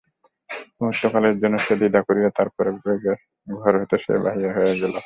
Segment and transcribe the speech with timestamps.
[0.79, 3.13] মুহূর্তকালের জন্য যেন দ্বিধা করিয়া তার পরে বেগে
[3.47, 4.93] ঘর হইতে সে বাহির হইয়া গেল।